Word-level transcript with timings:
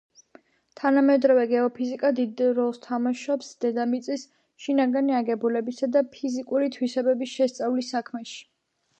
თანამედროვე 0.79 1.41
გეოფიზიკა 1.49 2.09
დიდი 2.19 2.47
როლს 2.59 2.79
თამაშობს 2.85 3.49
დედამიწის 3.65 4.23
შინაგანი 4.67 5.15
აგებულებისა 5.17 5.89
და 5.97 6.03
ფიზიკური 6.15 6.71
თვისებების 6.77 7.35
შესწავლის 7.37 7.93
საქმეში. 7.97 8.41